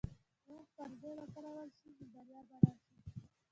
که 0.43 0.49
وخت 0.57 0.71
پر 0.77 0.91
ځای 1.01 1.13
وکارول 1.19 1.69
شي، 1.77 1.89
نو 1.97 2.05
بریا 2.13 2.41
به 2.47 2.55
راشي. 2.63 2.97